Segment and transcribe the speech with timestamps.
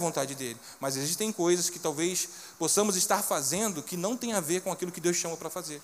[0.00, 0.58] vontade dele.
[0.80, 4.90] Mas existem coisas que talvez possamos estar fazendo que não tem a ver com aquilo
[4.90, 5.80] que Deus chama para fazer.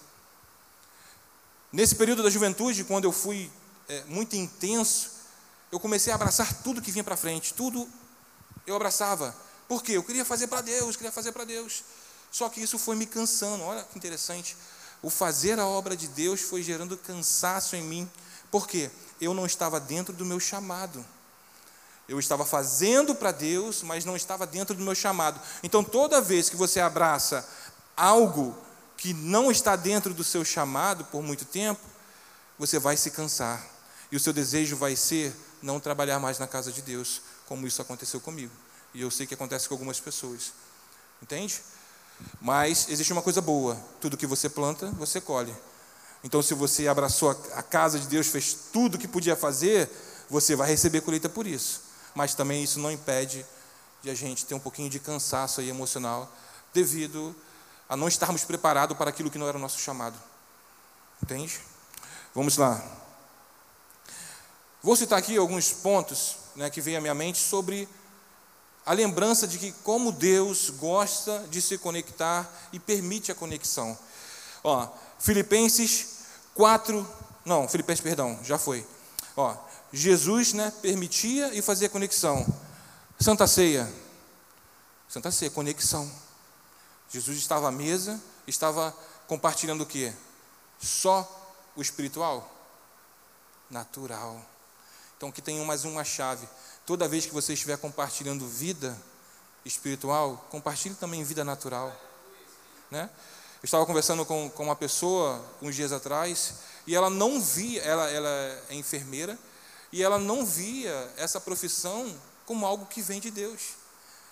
[1.73, 3.51] Nesse período da juventude, quando eu fui
[3.89, 5.11] é, muito intenso,
[5.71, 7.89] eu comecei a abraçar tudo que vinha para frente, tudo
[8.67, 9.35] eu abraçava.
[9.69, 9.93] Por quê?
[9.93, 11.83] Eu queria fazer para Deus, queria fazer para Deus.
[12.31, 13.65] Só que isso foi me cansando.
[13.65, 14.57] Olha que interessante.
[15.03, 18.11] O fazer a obra de Deus foi gerando cansaço em mim.
[18.51, 18.91] Por quê?
[19.21, 21.05] Eu não estava dentro do meu chamado.
[22.09, 25.41] Eu estava fazendo para Deus, mas não estava dentro do meu chamado.
[25.63, 27.47] Então, toda vez que você abraça
[27.97, 28.57] algo
[28.97, 31.81] que não está dentro do seu chamado por muito tempo,
[32.59, 33.65] você vai se cansar.
[34.11, 37.83] E o seu desejo vai ser não trabalhar mais na casa de Deus, como isso
[37.83, 38.53] aconteceu comigo.
[38.95, 40.53] E eu sei que acontece com algumas pessoas.
[41.21, 41.61] Entende?
[42.41, 45.55] Mas existe uma coisa boa: tudo que você planta, você colhe.
[46.23, 49.91] Então, se você abraçou a casa de Deus, fez tudo o que podia fazer,
[50.31, 51.86] você vai receber colheita por isso
[52.17, 53.45] mas também isso não impede
[54.03, 56.33] de a gente ter um pouquinho de cansaço aí emocional
[56.73, 57.37] devido
[57.87, 60.19] a não estarmos preparados para aquilo que não era o nosso chamado.
[61.23, 61.61] Entende?
[62.35, 62.83] Vamos lá.
[64.83, 67.87] Vou citar aqui alguns pontos né, que vêm à minha mente sobre
[68.87, 73.97] a lembrança de que como Deus gosta de se conectar e permite a conexão.
[74.65, 76.21] Ó, Filipenses
[76.55, 77.07] 4,
[77.45, 78.87] não, Filipenses, perdão, já foi.
[79.37, 79.55] Ó,
[79.97, 82.47] Jesus né, permitia e fazia conexão.
[83.19, 83.91] Santa Ceia.
[85.09, 86.11] Santa Ceia, conexão.
[87.11, 88.95] Jesus estava à mesa, estava
[89.27, 90.13] compartilhando o quê?
[90.79, 91.27] Só
[91.75, 92.47] o espiritual?
[93.71, 94.39] Natural.
[95.17, 96.47] Então, que tem mais uma chave.
[96.85, 98.95] Toda vez que você estiver compartilhando vida
[99.65, 101.91] espiritual, compartilhe também vida natural.
[102.91, 103.09] Né?
[103.63, 108.11] Eu estava conversando com, com uma pessoa uns dias atrás e ela não via, ela,
[108.11, 108.29] ela
[108.69, 109.39] é enfermeira,
[109.93, 113.75] e ela não via essa profissão como algo que vem de Deus.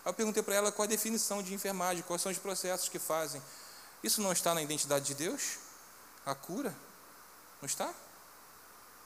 [0.05, 2.99] Aí eu perguntei para ela qual a definição de enfermagem, quais são os processos que
[2.99, 3.43] fazem.
[4.03, 5.59] Isso não está na identidade de Deus?
[6.27, 6.75] A cura?
[7.61, 7.93] Não está?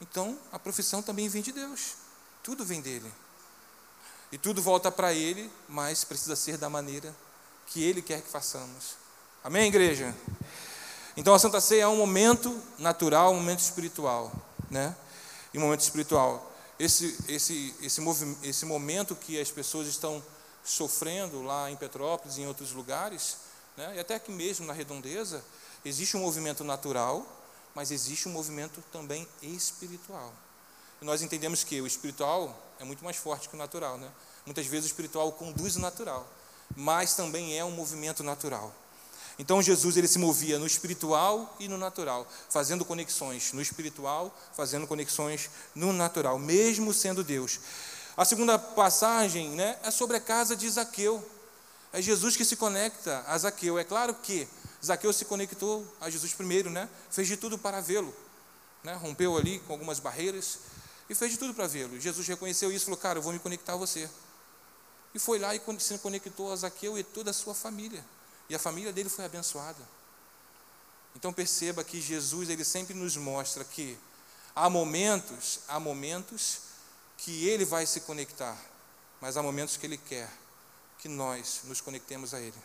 [0.01, 1.95] Então, a profissão também vem de Deus.
[2.43, 3.13] Tudo vem dele.
[4.31, 7.15] E tudo volta para ele, mas precisa ser da maneira
[7.67, 8.97] que ele quer que façamos.
[9.43, 10.15] Amém, igreja?
[11.17, 14.33] Então, a Santa Ceia é um momento natural, um momento espiritual,
[14.71, 14.95] né?
[15.53, 16.48] e momento espiritual.
[16.79, 18.01] Esse, esse, esse,
[18.43, 20.23] esse momento que as pessoas estão
[20.65, 23.39] sofrendo lá em Petrópolis e em outros lugares,
[23.77, 25.45] né, e até aqui mesmo na redondeza,
[25.85, 27.27] existe um movimento natural,
[27.75, 30.33] mas existe um movimento também espiritual.
[31.01, 33.99] E nós entendemos que o espiritual é muito mais forte que o natural.
[33.99, 34.11] Né?
[34.45, 36.27] Muitas vezes o espiritual conduz o natural,
[36.77, 38.75] mas também é um movimento natural.
[39.39, 44.87] Então Jesus ele se movia no espiritual e no natural, fazendo conexões no espiritual, fazendo
[44.87, 47.61] conexões no natural, mesmo sendo Deus.
[48.17, 51.25] A segunda passagem né, é sobre a casa de Zaqueu.
[51.93, 53.79] É Jesus que se conecta a Zaqueu.
[53.79, 54.49] É claro que
[54.85, 56.89] Zaqueu se conectou a Jesus primeiro, né?
[57.09, 58.13] fez de tudo para vê-lo.
[58.83, 58.93] Né?
[58.95, 60.59] Rompeu ali com algumas barreiras
[61.09, 61.99] e fez de tudo para vê-lo.
[62.01, 64.11] Jesus reconheceu isso e falou: Cara, eu vou me conectar a você.
[65.15, 68.05] E foi lá e se conectou a Zaqueu e toda a sua família.
[68.49, 69.83] E a família dele foi abençoada.
[71.15, 73.99] Então perceba que Jesus ele sempre nos mostra que
[74.55, 76.61] há momentos, há momentos
[77.19, 78.57] que ele vai se conectar,
[79.21, 80.31] mas há momentos que ele quer
[80.99, 82.57] que nós nos conectemos a ele.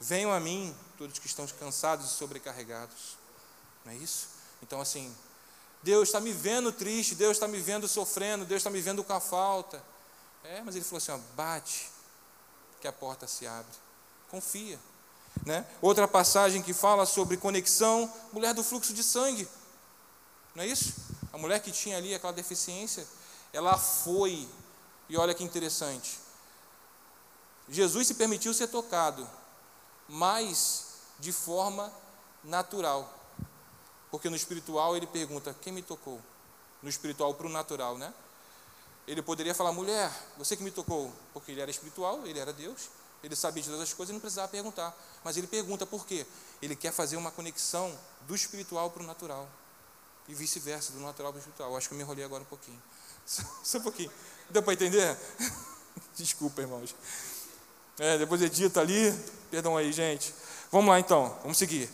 [0.00, 3.16] Venham a mim todos que estão cansados e sobrecarregados.
[3.84, 4.28] Não é isso?
[4.62, 5.14] Então assim,
[5.82, 9.12] Deus está me vendo triste, Deus está me vendo sofrendo, Deus está me vendo com
[9.12, 9.82] a falta.
[10.44, 11.88] É, mas ele falou assim: ó, bate,
[12.80, 13.91] que a porta se abre
[14.32, 14.80] confia.
[15.44, 15.66] Né?
[15.82, 19.46] Outra passagem que fala sobre conexão, mulher do fluxo de sangue.
[20.54, 20.94] Não é isso?
[21.32, 23.06] A mulher que tinha ali aquela deficiência,
[23.52, 24.48] ela foi,
[25.08, 26.18] e olha que interessante.
[27.68, 29.28] Jesus se permitiu ser tocado,
[30.08, 30.86] mas
[31.18, 31.92] de forma
[32.42, 33.12] natural.
[34.10, 36.20] Porque no espiritual ele pergunta: quem me tocou?
[36.82, 38.12] No espiritual para o natural, né?
[39.06, 42.90] Ele poderia falar: mulher, você que me tocou, porque ele era espiritual, ele era Deus.
[43.22, 44.96] Ele sabia de todas as coisas e não precisava perguntar.
[45.22, 46.26] Mas ele pergunta por quê?
[46.60, 47.96] Ele quer fazer uma conexão
[48.26, 49.48] do espiritual para o natural.
[50.28, 51.76] E vice-versa, do natural para o espiritual.
[51.76, 52.80] acho que eu me enrolei agora um pouquinho.
[53.24, 54.10] Só, só um pouquinho.
[54.50, 55.16] Deu para entender?
[56.16, 56.94] Desculpa, irmãos.
[57.98, 59.16] É, depois edita ali.
[59.50, 60.34] Perdão aí, gente.
[60.72, 61.88] Vamos lá então, vamos seguir.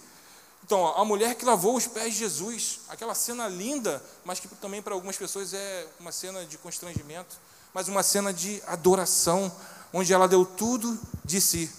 [0.64, 4.82] Então, a mulher que lavou os pés de Jesus, aquela cena linda, mas que também
[4.82, 7.36] para algumas pessoas é uma cena de constrangimento,
[7.72, 9.50] mas uma cena de adoração
[9.93, 11.70] onde ela deu tudo de si.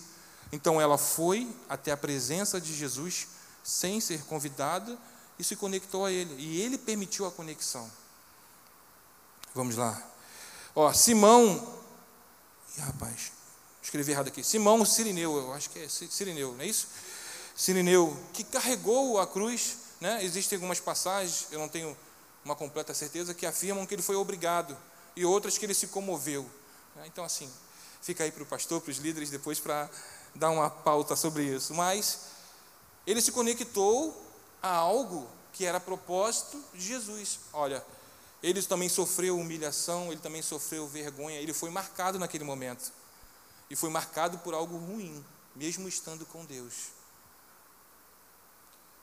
[0.52, 3.28] Então ela foi até a presença de Jesus
[3.64, 4.98] sem ser convidada
[5.38, 6.36] e se conectou a ele.
[6.38, 7.90] E ele permitiu a conexão.
[9.54, 10.02] Vamos lá.
[10.76, 11.80] Ó, Simão
[12.78, 13.32] Ih, rapaz,
[13.82, 14.44] escrevi errado aqui.
[14.44, 16.88] Simão Sirineu, eu acho que é Sirineu, não é isso?
[17.56, 19.78] Sirineu, que carregou a cruz.
[20.00, 20.24] Né?
[20.24, 21.98] Existem algumas passagens, eu não tenho
[22.46, 24.78] uma completa certeza, que afirmam que ele foi obrigado,
[25.16, 26.50] e outras que ele se comoveu.
[27.06, 27.50] Então, assim,
[28.02, 29.90] fica aí para o pastor, para os líderes, depois para
[30.36, 31.74] dar uma pauta sobre isso.
[31.74, 32.20] Mas
[33.06, 34.26] ele se conectou
[34.62, 37.40] a algo que era propósito de Jesus.
[37.52, 37.86] Olha,
[38.42, 42.92] ele também sofreu humilhação, ele também sofreu vergonha, ele foi marcado naquele momento.
[43.70, 45.24] E foi marcado por algo ruim,
[45.56, 46.74] mesmo estando com Deus.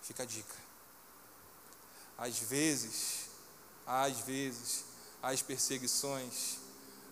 [0.03, 0.55] Fica a dica.
[2.17, 3.27] Às vezes,
[3.87, 4.85] às vezes,
[5.23, 6.59] as perseguições,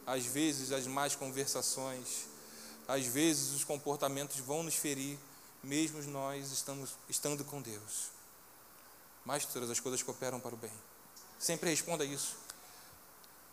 [0.06, 2.26] às vezes as más conversações,
[2.86, 5.18] às vezes os comportamentos vão nos ferir,
[5.62, 8.10] mesmo nós estamos estando com Deus.
[9.24, 10.72] Mas todas as coisas cooperam para o bem.
[11.38, 12.36] Sempre responda isso.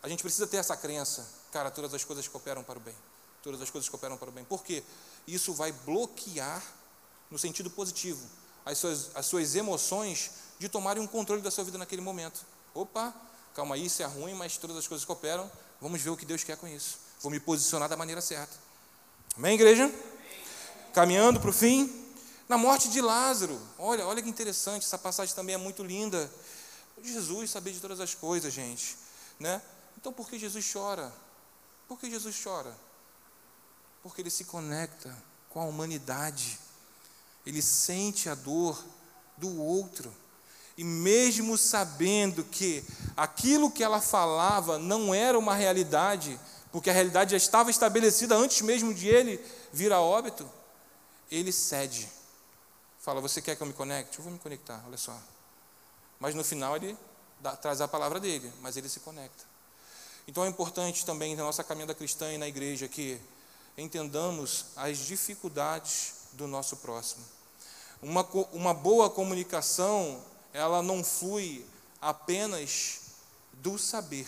[0.02, 2.94] A gente precisa ter essa crença, cara, todas as coisas cooperam para o bem.
[3.42, 4.44] Todas as coisas cooperam para o bem.
[4.44, 4.82] Por quê?
[5.26, 6.62] Isso vai bloquear,
[7.30, 8.24] no sentido positivo,
[8.64, 12.44] as suas, as suas emoções de tomarem um controle da sua vida naquele momento.
[12.74, 13.14] Opa,
[13.54, 15.50] calma aí, isso é ruim, mas todas as coisas cooperam.
[15.82, 16.96] Vamos ver o que Deus quer com isso.
[17.20, 18.56] Vou me posicionar da maneira certa.
[19.36, 19.92] Amém, igreja?
[20.94, 21.92] Caminhando para o fim.
[22.48, 23.60] Na morte de Lázaro.
[23.76, 26.30] Olha, olha que interessante, essa passagem também é muito linda.
[27.02, 28.96] Jesus sabia de todas as coisas, gente.
[29.40, 29.60] Né?
[29.96, 31.12] Então por que Jesus chora?
[31.88, 32.72] Por que Jesus chora?
[34.04, 35.12] Porque ele se conecta
[35.50, 36.60] com a humanidade.
[37.44, 38.80] Ele sente a dor
[39.36, 40.14] do outro.
[40.78, 42.84] E mesmo sabendo que
[43.16, 46.38] aquilo que ela falava não era uma realidade,
[46.70, 50.48] porque a realidade já estava estabelecida antes mesmo de ele vir a óbito,
[51.30, 52.08] ele cede.
[53.00, 54.18] Fala, você quer que eu me conecte?
[54.18, 55.16] Eu vou me conectar, olha só.
[56.20, 56.96] Mas no final ele
[57.40, 59.44] dá, traz a palavra dele, mas ele se conecta.
[60.26, 63.20] Então é importante também na nossa caminhada cristã e na igreja que
[63.76, 67.24] entendamos as dificuldades do nosso próximo.
[68.00, 68.22] Uma,
[68.52, 70.22] uma boa comunicação,
[70.52, 71.66] ela não flui
[72.00, 73.01] apenas
[73.62, 74.26] do saber,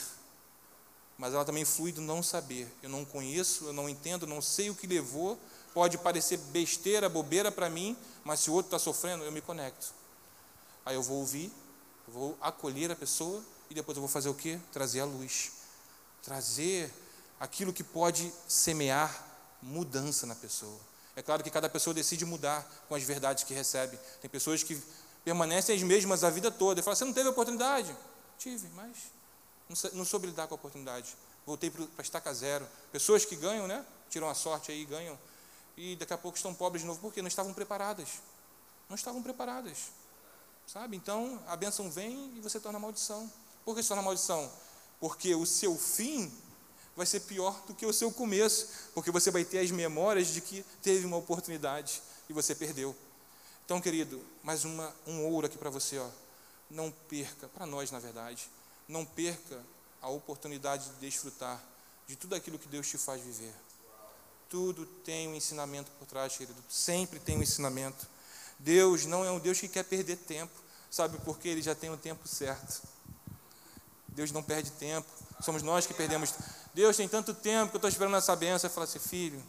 [1.19, 2.72] mas ela também flui do não saber.
[2.82, 5.38] Eu não conheço, eu não entendo, não sei o que levou.
[5.72, 9.92] Pode parecer besteira, bobeira para mim, mas se o outro está sofrendo, eu me conecto.
[10.86, 11.52] Aí eu vou ouvir,
[12.06, 14.58] vou acolher a pessoa e depois eu vou fazer o quê?
[14.72, 15.52] Trazer a luz.
[16.22, 16.92] Trazer
[17.40, 19.26] aquilo que pode semear
[19.62, 20.78] mudança na pessoa.
[21.16, 23.98] É claro que cada pessoa decide mudar com as verdades que recebe.
[24.20, 24.80] Tem pessoas que
[25.25, 26.80] permanecem as mesmas a vida toda.
[26.80, 27.96] E falam, você não teve oportunidade?
[28.38, 28.96] Tive, mas
[29.93, 31.16] não soube lidar com a oportunidade.
[31.46, 32.66] Voltei para a estaca zero.
[32.93, 33.84] Pessoas que ganham, né?
[34.11, 35.19] Tiram a sorte aí, ganham.
[35.76, 37.00] E daqui a pouco estão pobres de novo.
[37.00, 37.20] Por quê?
[37.20, 38.08] Não estavam preparadas.
[38.88, 39.90] Não estavam preparadas.
[40.66, 40.96] Sabe?
[40.96, 43.31] Então, a bênção vem e você torna maldição.
[43.64, 44.50] Por que se torna maldição?
[45.00, 46.32] Porque o seu fim
[46.96, 50.40] vai ser pior do que o seu começo, porque você vai ter as memórias de
[50.40, 52.94] que teve uma oportunidade e você perdeu.
[53.64, 56.08] Então, querido, mais uma, um ouro aqui para você, ó.
[56.70, 58.49] Não perca, para nós, na verdade,
[58.88, 59.60] não perca
[60.00, 61.62] a oportunidade de desfrutar
[62.06, 63.54] de tudo aquilo que Deus te faz viver.
[64.48, 66.62] Tudo tem um ensinamento por trás, querido.
[66.69, 68.06] Sempre tem um ensinamento.
[68.58, 70.52] Deus não é um Deus que quer perder tempo,
[70.90, 71.48] sabe por quê?
[71.48, 72.82] Ele já tem o tempo certo.
[74.08, 75.08] Deus não perde tempo,
[75.40, 76.32] somos nós que perdemos.
[76.72, 78.69] Deus tem tanto tempo que eu estou esperando essa benção.
[78.69, 79.42] Eu falo assim, filho,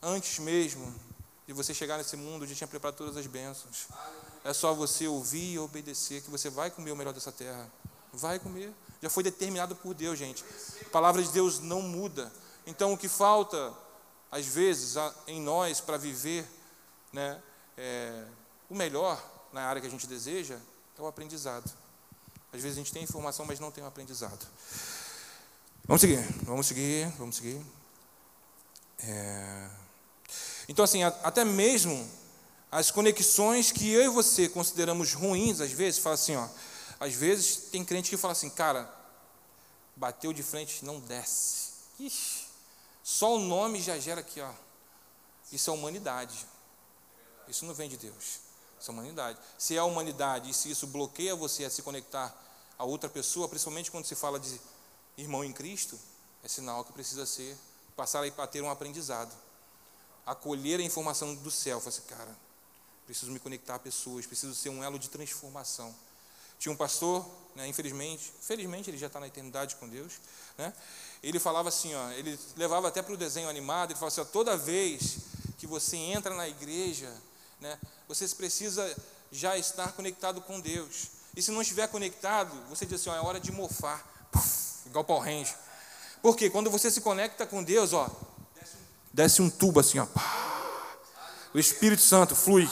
[0.00, 0.94] antes mesmo
[1.46, 3.88] de você chegar nesse mundo, eu já tinha preparado todas as bênçãos.
[4.44, 7.68] É só você ouvir e obedecer, que você vai comer o melhor dessa terra.
[8.12, 8.72] Vai comer.
[9.02, 10.44] Já foi determinado por Deus, gente.
[10.86, 12.32] A palavra de Deus não muda.
[12.66, 13.72] Então, o que falta,
[14.30, 16.46] às vezes, em nós para viver
[17.12, 17.40] né,
[17.76, 18.24] é,
[18.68, 20.58] o melhor na área que a gente deseja
[20.98, 21.70] é o aprendizado.
[22.52, 24.46] Às vezes a gente tem informação, mas não tem o aprendizado.
[25.84, 27.60] Vamos seguir, vamos seguir, vamos seguir.
[28.98, 29.70] É...
[30.68, 32.08] Então, assim, até mesmo
[32.70, 36.46] as conexões que eu e você consideramos ruins, às vezes, fala assim, ó,
[37.00, 38.94] às vezes tem crente que fala assim, cara,
[39.96, 41.70] bateu de frente, não desce.
[41.98, 42.46] Ixi,
[43.02, 44.52] só o nome já gera aqui, ó.
[45.50, 46.46] Isso é humanidade.
[47.48, 48.40] Isso não vem de Deus.
[48.78, 49.38] Isso é humanidade.
[49.58, 52.34] Se é humanidade e se isso bloqueia você a se conectar
[52.78, 54.60] a outra pessoa, principalmente quando se fala de
[55.16, 55.98] irmão em Cristo,
[56.42, 57.56] é sinal que precisa ser,
[57.96, 59.34] passar a ter um aprendizado.
[60.24, 61.80] Acolher a informação do céu.
[61.80, 62.36] Falar assim, cara,
[63.06, 65.94] preciso me conectar a pessoas, preciso ser um elo de transformação.
[66.60, 70.12] Tinha um pastor, né, infelizmente, felizmente ele já está na eternidade com Deus,
[70.56, 70.72] né,
[71.20, 74.24] ele falava assim, ó, ele levava até para o desenho animado, ele falava assim, ó,
[74.24, 75.18] toda vez
[75.58, 77.12] que você entra na igreja,
[77.60, 77.78] né?
[78.08, 78.96] Você precisa
[79.30, 81.08] já estar conectado com Deus.
[81.36, 84.02] E se não estiver conectado, você diz assim: ó, é hora de mofar,
[84.32, 85.54] Puf, igual Paul Range.
[86.22, 88.10] Porque quando você se conecta com Deus, ó,
[89.12, 90.06] desce um tubo assim, ó.
[91.52, 92.68] O Espírito Santo flui.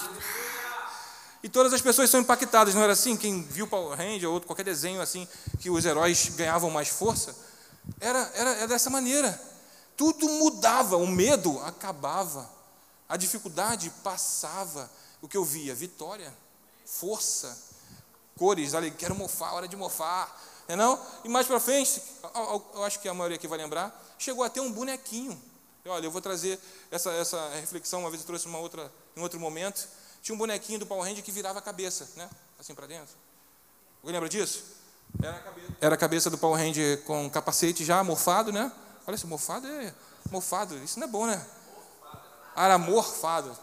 [1.42, 3.16] E todas as pessoas são impactadas, não era assim?
[3.16, 5.26] Quem viu Power Ranger ou outro, qualquer desenho assim,
[5.60, 7.34] que os heróis ganhavam mais força,
[8.00, 9.40] era, era, era dessa maneira.
[9.96, 12.48] Tudo mudava, o medo acabava,
[13.08, 14.90] a dificuldade passava.
[15.20, 15.74] O que eu via?
[15.74, 16.32] Vitória,
[16.84, 17.56] força,
[18.36, 20.40] cores, ali, quero mofar, hora de mofar.
[20.68, 21.00] É não?
[21.24, 22.02] E mais para frente,
[22.74, 25.40] eu acho que a maioria aqui vai lembrar, chegou a ter um bonequinho.
[25.86, 29.40] Olha, eu vou trazer essa, essa reflexão, uma vez eu trouxe uma outra, em outro
[29.40, 29.88] momento.
[30.22, 32.28] Tinha um bonequinho do Power Ranger que virava a cabeça, né?
[32.58, 33.14] Assim para dentro.
[34.00, 34.64] Alguém lembra disso?
[35.22, 38.70] Era a, cabeça, era a cabeça do Power Ranger com capacete já morfado, né?
[39.06, 39.94] Olha, esse morfado é
[40.30, 41.46] morfado, isso não é bom, né?
[42.56, 43.56] Era morfado,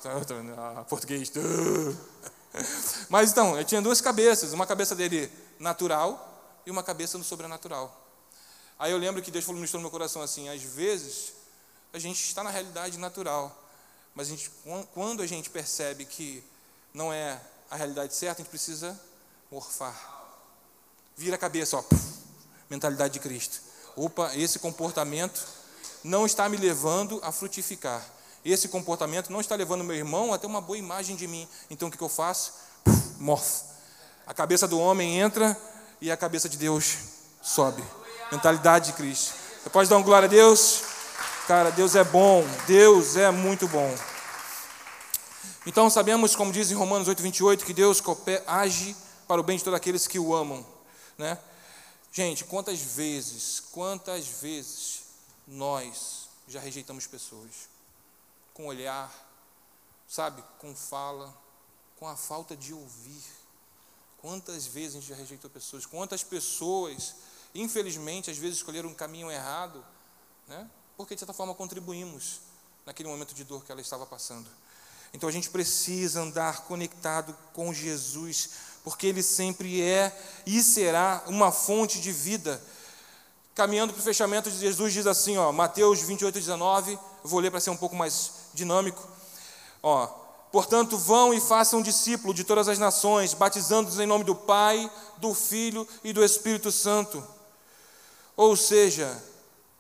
[0.58, 1.32] ah, português.
[3.10, 8.06] Mas então, eu tinha duas cabeças, uma cabeça dele natural e uma cabeça no sobrenatural.
[8.80, 11.34] Aí eu lembro que Deus falou no meu coração assim: às vezes
[11.94, 13.56] a gente está na realidade natural,
[14.16, 14.50] mas a gente,
[14.94, 16.42] quando a gente percebe que
[16.94, 18.98] não é a realidade certa, a gente precisa
[19.52, 19.94] morfar.
[21.18, 21.84] Vira a cabeça, ó,
[22.70, 23.60] mentalidade de Cristo.
[23.96, 25.46] Opa, esse comportamento
[26.02, 28.04] não está me levando a frutificar.
[28.44, 31.48] Esse comportamento não está levando meu irmão a ter uma boa imagem de mim.
[31.70, 32.54] Então o que eu faço?
[33.20, 33.66] Morfo.
[34.26, 35.60] A cabeça do homem entra
[36.00, 36.96] e a cabeça de Deus
[37.42, 37.84] sobe.
[38.32, 39.34] Mentalidade de Cristo.
[39.62, 40.95] Você pode dar um glória a Deus?
[41.48, 42.44] Cara, Deus é bom.
[42.66, 43.96] Deus é muito bom.
[45.64, 48.02] Então sabemos, como diz em Romanos 8, 28, que Deus
[48.48, 48.96] age
[49.28, 50.66] para o bem de todos aqueles que o amam.
[51.16, 51.38] Né?
[52.12, 55.04] Gente, quantas vezes, quantas vezes
[55.48, 57.70] nós já rejeitamos pessoas?
[58.52, 59.12] Com olhar,
[60.08, 61.32] sabe, com fala,
[62.00, 63.24] com a falta de ouvir.
[64.18, 65.86] Quantas vezes a gente já rejeitou pessoas?
[65.86, 67.14] Quantas pessoas,
[67.54, 69.86] infelizmente, às vezes escolheram um caminho errado,
[70.48, 70.68] né?
[70.98, 72.40] Porque de certa forma contribuímos
[72.86, 74.48] naquele momento de dor que ela estava passando.
[75.14, 78.50] Então a gente precisa andar conectado com Jesus,
[78.84, 82.62] porque Ele sempre é e será uma fonte de vida.
[83.54, 87.70] Caminhando para o fechamento, Jesus diz assim, ó, Mateus 28, 19, vou ler para ser
[87.70, 89.08] um pouco mais dinâmico.
[89.82, 90.26] Ó,
[90.56, 95.34] Portanto, vão e façam discípulo de todas as nações, batizando-os em nome do Pai, do
[95.34, 97.22] Filho e do Espírito Santo.
[98.38, 99.22] Ou seja,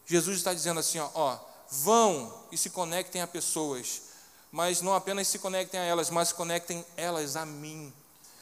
[0.05, 4.01] Jesus está dizendo assim: ó, ó, vão e se conectem a pessoas,
[4.51, 7.93] mas não apenas se conectem a elas, mas se conectem elas a mim,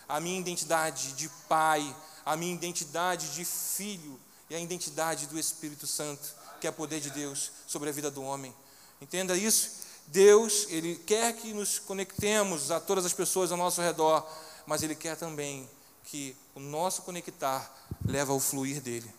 [0.07, 5.87] a minha identidade de pai, a minha identidade de filho e a identidade do Espírito
[5.87, 8.53] Santo, que é poder de Deus sobre a vida do homem.
[9.01, 9.83] Entenda isso?
[10.07, 14.27] Deus, Ele quer que nos conectemos a todas as pessoas ao nosso redor,
[14.65, 15.69] mas Ele quer também
[16.05, 17.73] que o nosso conectar
[18.05, 19.13] leva ao fluir dele.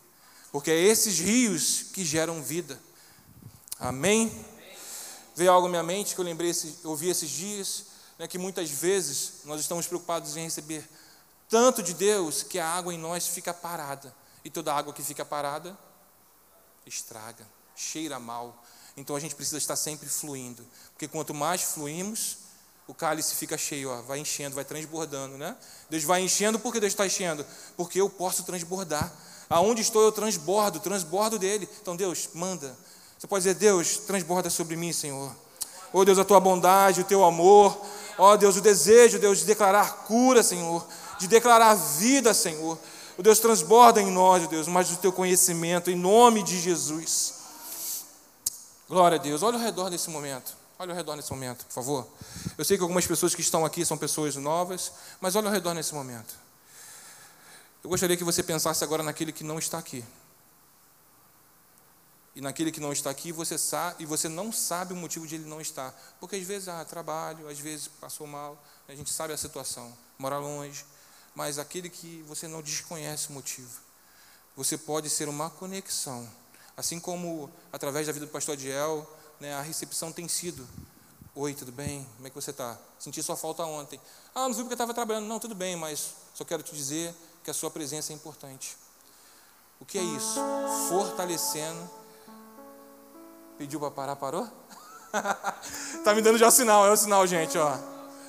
[0.55, 2.79] Porque é esses rios que geram vida.
[3.77, 4.31] Amém?
[5.35, 6.49] Veio algo à minha mente que eu lembrei,
[6.85, 10.89] ouvi esses dias, né, que muitas vezes nós estamos preocupados em receber
[11.49, 14.15] tanto de Deus que a água em nós fica parada.
[14.45, 15.77] E toda água que fica parada
[16.85, 17.45] estraga,
[17.75, 18.63] cheira mal,
[18.95, 22.37] então a gente precisa estar sempre fluindo, porque quanto mais fluímos,
[22.87, 25.57] o cálice fica cheio, ó, vai enchendo, vai transbordando, né?
[25.89, 27.45] Deus vai enchendo, por que Deus está enchendo?
[27.75, 29.13] Porque eu posso transbordar.
[29.49, 31.69] Aonde estou eu transbordo, transbordo dele.
[31.81, 32.75] Então Deus, manda.
[33.17, 35.31] Você pode dizer, Deus, transborda sobre mim, Senhor.
[35.93, 37.77] Oh Deus, a tua bondade, o teu amor.
[38.17, 40.85] Ó oh, Deus, o desejo, Deus, de declarar cura, Senhor.
[41.19, 42.77] De declarar vida, Senhor.
[43.17, 47.35] O Deus transborda em nós, Deus, mais do teu conhecimento, em nome de Jesus.
[48.89, 49.41] Glória a Deus.
[49.41, 50.53] Olha ao redor desse momento.
[50.77, 52.07] Olha ao redor nesse momento, por favor.
[52.57, 55.73] Eu sei que algumas pessoas que estão aqui são pessoas novas, mas olha ao redor
[55.73, 56.35] nesse momento.
[57.85, 60.03] Eu gostaria que você pensasse agora naquele que não está aqui.
[62.35, 65.35] E naquele que não está aqui, você sabe, e você não sabe o motivo de
[65.35, 65.93] ele não estar.
[66.19, 70.39] Porque às vezes, ah, trabalho, às vezes passou mal, a gente sabe a situação, mora
[70.39, 70.83] longe,
[71.35, 73.79] mas aquele que você não desconhece o motivo.
[74.55, 76.27] Você pode ser uma conexão
[76.75, 79.07] Assim como através da vida do pastor Adiel,
[79.39, 80.67] né, a recepção tem sido.
[81.35, 82.03] Oi, tudo bem?
[82.15, 82.79] Como é que você está?
[82.97, 84.01] Senti sua falta ontem.
[84.33, 85.27] Ah, não fui porque estava trabalhando.
[85.27, 87.13] Não, tudo bem, mas só quero te dizer
[87.45, 88.75] que a sua presença é importante.
[89.79, 90.41] O que é isso?
[90.89, 91.89] Fortalecendo.
[93.57, 94.45] Pediu para parar, parou?
[96.03, 97.77] tá me dando já o sinal, é o sinal, gente, ó.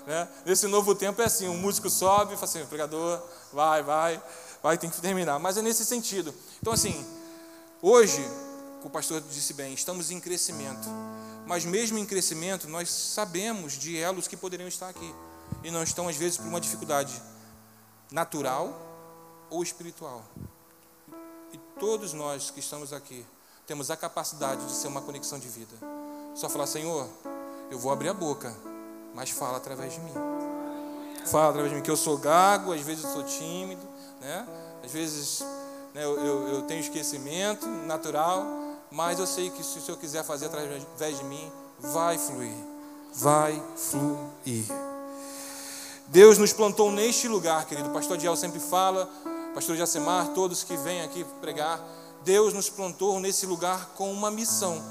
[0.06, 0.28] Né?
[0.44, 3.20] Nesse novo tempo é assim, o músico sobe, fala assim, pregador,
[3.52, 4.22] vai, vai,
[4.62, 5.40] vai, tem que terminar.
[5.40, 6.32] Mas é nesse sentido.
[6.60, 7.04] Então, assim,
[7.82, 8.26] Hoje,
[8.82, 10.88] o pastor disse bem, estamos em crescimento.
[11.46, 15.14] Mas mesmo em crescimento, nós sabemos de elos que poderiam estar aqui
[15.62, 17.12] e não estão às vezes por uma dificuldade
[18.10, 18.74] natural
[19.50, 20.22] ou espiritual.
[21.52, 23.24] E todos nós que estamos aqui
[23.66, 25.74] temos a capacidade de ser uma conexão de vida.
[26.34, 27.08] Só falar, Senhor,
[27.70, 28.54] eu vou abrir a boca,
[29.14, 30.12] mas fala através de mim.
[31.26, 33.82] Fala através de mim, que eu sou gago, às vezes eu sou tímido,
[34.20, 34.46] né?
[34.84, 35.40] Às vezes
[35.92, 38.44] né, eu, eu, eu tenho esquecimento natural,
[38.90, 41.50] mas eu sei que se o Senhor quiser fazer através de mim,
[41.80, 42.54] vai fluir.
[43.14, 44.66] Vai fluir.
[46.08, 47.88] Deus nos plantou neste lugar, querido.
[47.88, 49.10] O pastor Diel sempre fala,
[49.56, 51.80] pastor Jacemar, todos que vêm aqui pregar.
[52.22, 54.82] Deus nos plantou nesse lugar com uma missão.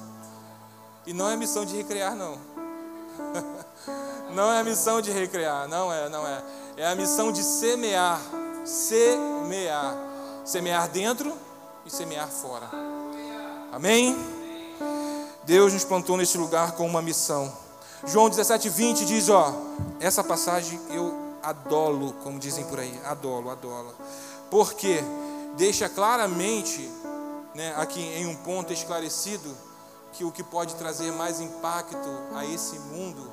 [1.05, 2.35] E não é missão de recrear, não.
[4.33, 6.43] Não é a missão de recrear, não é, não é.
[6.75, 8.19] É a missão de semear.
[8.65, 9.95] Semear.
[10.43, 11.31] Semear dentro
[11.85, 12.67] e semear fora.
[13.71, 14.17] Amém?
[15.45, 17.53] Deus nos plantou nesse lugar com uma missão.
[18.03, 19.53] João 17, 20 diz: Ó,
[20.01, 23.93] essa passagem eu adolo, como dizem por aí, adolo, adolo.
[24.49, 25.03] Porque
[25.57, 26.89] deixa claramente,
[27.53, 29.55] né, aqui em um ponto esclarecido,
[30.13, 33.29] que o que pode trazer mais impacto a esse mundo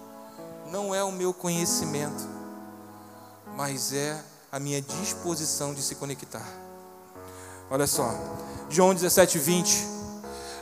[0.70, 2.26] não é o meu conhecimento,
[3.56, 6.46] mas é a minha disposição de se conectar.
[7.70, 8.12] Olha só,
[8.68, 9.86] João 17, 20.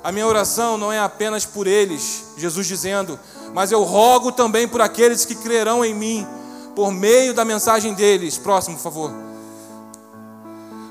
[0.02, 3.18] A minha oração não é apenas por eles, Jesus dizendo,
[3.54, 6.26] mas eu rogo também por aqueles que crerão em mim,
[6.74, 8.38] por meio da mensagem deles.
[8.38, 9.29] Próximo, por favor.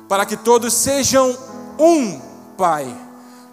[0.09, 1.37] Para que todos sejam
[1.79, 2.19] um,
[2.57, 2.93] Pai,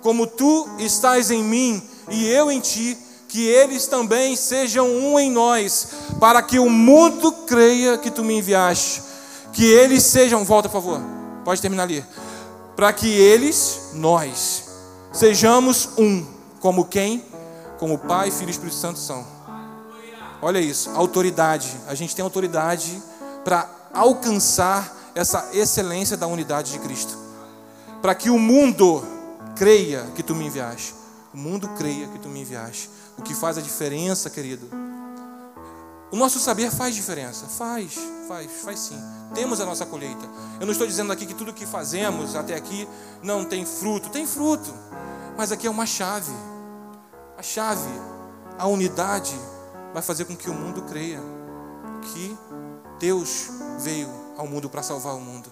[0.02, 2.96] como tu estás em mim e eu em ti,
[3.28, 8.38] que eles também sejam um em nós, para que o mundo creia que tu me
[8.38, 9.02] enviaste.
[9.52, 11.00] Que eles sejam, volta por favor,
[11.44, 12.04] pode terminar ali.
[12.74, 14.64] Para que eles, nós,
[15.12, 16.26] sejamos um,
[16.60, 17.24] como quem?
[17.78, 19.26] Como Pai, Filho e Espírito Santo são.
[20.40, 21.76] Olha isso, autoridade.
[21.86, 23.02] A gente tem autoridade
[23.44, 27.16] para alcançar essa excelência da unidade de Cristo.
[28.02, 29.02] Para que o mundo
[29.56, 30.94] creia que tu me enviaste.
[31.32, 32.90] O mundo creia que tu me enviaste.
[33.16, 34.68] O que faz a diferença, querido.
[36.12, 37.46] O nosso saber faz diferença.
[37.46, 37.94] Faz,
[38.28, 38.98] faz, faz sim.
[39.34, 40.28] Temos a nossa colheita.
[40.60, 42.86] Eu não estou dizendo aqui que tudo que fazemos até aqui
[43.22, 44.10] não tem fruto.
[44.10, 44.72] Tem fruto.
[45.34, 46.32] Mas aqui é uma chave.
[47.38, 47.88] A chave,
[48.58, 49.34] a unidade,
[49.94, 51.20] vai fazer com que o mundo creia
[52.02, 52.36] que
[52.98, 53.48] Deus
[53.80, 55.50] veio ao mundo para salvar o mundo.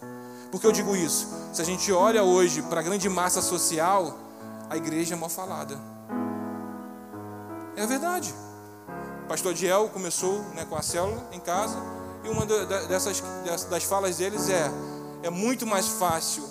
[0.50, 1.28] Por que eu digo isso?
[1.52, 4.16] Se a gente olha hoje para a grande massa social,
[4.70, 5.78] a igreja é mal falada.
[7.76, 8.32] É a verdade.
[9.24, 11.76] O pastor Diel começou né, com a célula em casa,
[12.22, 13.22] e uma dessas,
[13.68, 14.70] das falas deles é:
[15.22, 16.44] é muito mais fácil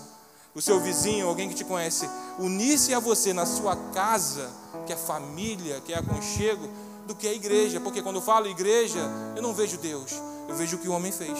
[0.55, 4.49] o seu vizinho, alguém que te conhece, unir-se a você na sua casa,
[4.85, 6.67] que é família, que é aconchego,
[7.07, 7.79] do que a igreja.
[7.79, 8.99] Porque quando eu falo igreja,
[9.35, 10.11] eu não vejo Deus,
[10.47, 11.37] eu vejo o que o homem fez,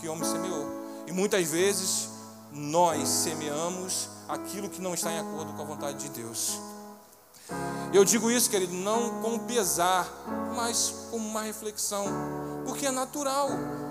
[0.00, 0.66] que o homem semeou.
[1.06, 2.08] E muitas vezes
[2.52, 6.58] nós semeamos aquilo que não está em acordo com a vontade de Deus.
[7.92, 10.08] Eu digo isso, querido, não com pesar,
[10.54, 12.06] mas com uma reflexão,
[12.64, 13.48] porque é natural,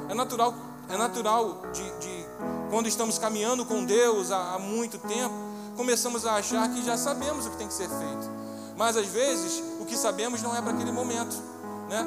[0.08, 0.54] é natural,
[0.88, 2.26] é natural de, de
[2.69, 5.34] quando estamos caminhando com Deus há, há muito tempo,
[5.76, 8.30] começamos a achar que já sabemos o que tem que ser feito,
[8.78, 11.36] mas às vezes o que sabemos não é para aquele momento,
[11.89, 12.06] né?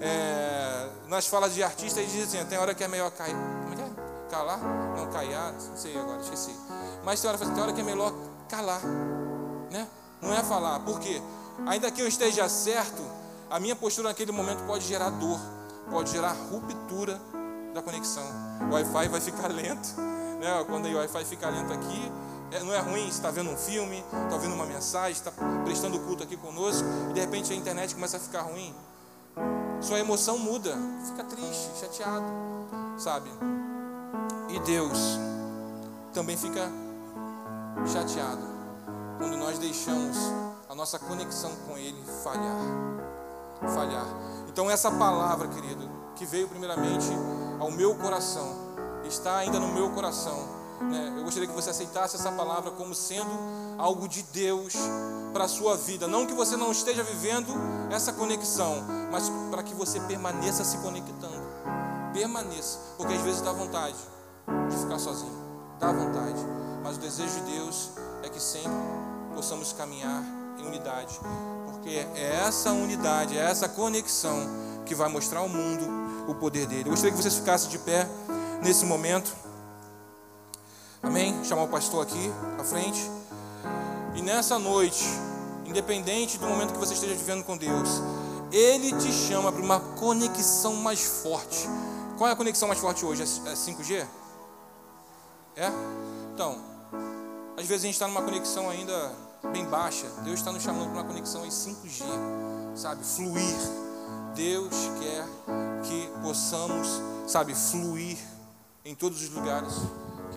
[0.00, 0.81] É,
[1.12, 3.76] nas falas de artistas eles dizem assim, tem hora que é melhor cair, como é
[3.76, 4.30] que é?
[4.30, 4.58] Calar?
[4.96, 6.56] Não, caiar, não sei agora, esqueci.
[7.04, 8.14] Mas tem hora, tem hora que é melhor
[8.48, 8.80] calar,
[9.70, 9.86] né?
[10.22, 11.20] Não é falar, por quê?
[11.66, 13.02] Ainda que eu esteja certo,
[13.50, 15.38] a minha postura naquele momento pode gerar dor,
[15.90, 17.20] pode gerar ruptura
[17.74, 18.24] da conexão.
[18.70, 20.00] O Wi-Fi vai ficar lento,
[20.40, 20.64] né?
[20.66, 22.10] Quando o Wi-Fi fica lento aqui,
[22.52, 25.30] é, não é ruim, está vendo um filme, está ouvindo uma mensagem, está
[25.62, 28.74] prestando culto aqui conosco, e de repente a internet começa a ficar ruim.
[29.82, 30.76] Sua emoção muda,
[31.08, 32.24] fica triste, chateado,
[32.96, 33.28] sabe?
[34.48, 35.18] E Deus
[36.14, 36.70] também fica
[37.86, 38.42] chateado
[39.18, 40.16] quando nós deixamos
[40.68, 42.56] a nossa conexão com Ele falhar.
[43.74, 44.06] Falhar.
[44.48, 47.08] Então, essa palavra, querido, que veio primeiramente
[47.58, 48.54] ao meu coração,
[49.04, 50.51] está ainda no meu coração.
[50.90, 51.14] Né?
[51.16, 53.30] Eu gostaria que você aceitasse essa palavra como sendo
[53.78, 54.74] algo de Deus
[55.32, 56.06] para a sua vida.
[56.06, 57.52] Não que você não esteja vivendo
[57.90, 61.42] essa conexão, mas para que você permaneça se conectando.
[62.12, 63.96] Permaneça, porque às vezes dá vontade
[64.68, 65.32] de ficar sozinho,
[65.80, 66.40] dá vontade,
[66.82, 67.90] mas o desejo de Deus
[68.22, 68.76] é que sempre
[69.34, 70.22] possamos caminhar
[70.58, 71.18] em unidade,
[71.66, 74.36] porque é essa unidade, é essa conexão
[74.84, 75.84] que vai mostrar ao mundo
[76.28, 76.84] o poder dele.
[76.86, 78.06] Eu gostaria que vocês ficassem de pé
[78.62, 79.41] nesse momento.
[81.02, 81.42] Amém?
[81.44, 83.10] Chamar o pastor aqui à frente.
[84.14, 85.04] E nessa noite,
[85.66, 87.88] independente do momento que você esteja vivendo com Deus,
[88.52, 91.68] Ele te chama para uma conexão mais forte.
[92.16, 93.22] Qual é a conexão mais forte hoje?
[93.22, 94.06] É 5G?
[95.56, 95.72] É?
[96.32, 96.56] Então,
[97.58, 99.12] às vezes a gente está numa conexão ainda
[99.52, 100.06] bem baixa.
[100.22, 102.04] Deus está nos chamando para uma conexão em 5G,
[102.76, 103.04] sabe?
[103.04, 103.58] Fluir.
[104.36, 105.26] Deus quer
[105.82, 106.88] que possamos,
[107.26, 108.18] sabe, fluir
[108.84, 109.74] em todos os lugares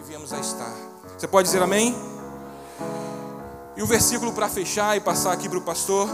[0.07, 0.71] viemos a estar.
[1.17, 1.95] Você pode dizer amém?
[3.75, 6.07] E o versículo para fechar e passar aqui para o pastor,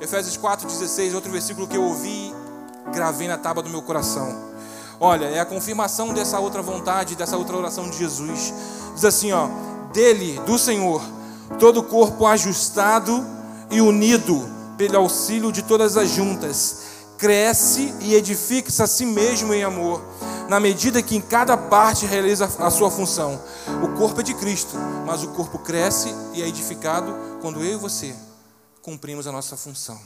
[0.00, 2.32] Efésios 4,16, outro versículo que eu ouvi
[2.92, 4.52] gravei na tábua do meu coração.
[5.00, 8.54] Olha, é a confirmação dessa outra vontade, dessa outra oração de Jesus.
[8.94, 9.48] Diz assim, ó,
[9.92, 11.02] dele, do Senhor,
[11.58, 13.26] todo o corpo ajustado
[13.70, 16.82] e unido pelo auxílio de todas as juntas,
[17.18, 20.00] cresce e edifica-se a si mesmo em amor,
[20.52, 23.42] na medida que em cada parte realiza a sua função.
[23.82, 27.76] O corpo é de Cristo, mas o corpo cresce e é edificado quando eu e
[27.76, 28.14] você
[28.82, 29.98] cumprimos a nossa função.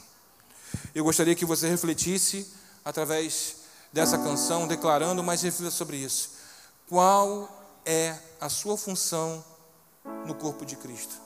[0.94, 2.46] Eu gostaria que você refletisse
[2.84, 3.56] através
[3.92, 6.30] dessa canção, declarando, mas reflita sobre isso.
[6.88, 7.48] Qual
[7.84, 9.44] é a sua função
[10.26, 11.16] no corpo de Cristo?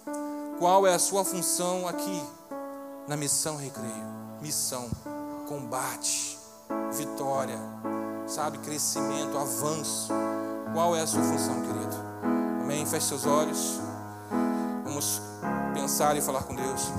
[0.59, 2.25] Qual é a sua função aqui
[3.07, 4.41] na missão recreio?
[4.41, 4.91] Missão,
[5.47, 6.39] combate,
[6.97, 7.59] vitória,
[8.31, 10.13] sabe, crescimento, avanço.
[10.73, 11.97] Qual é a sua função, querido?
[12.63, 12.87] Amém?
[12.87, 13.81] Feche seus olhos.
[14.85, 15.21] Vamos
[15.75, 16.93] pensar e falar com Deus.